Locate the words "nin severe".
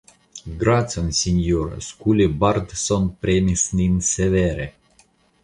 3.83-4.69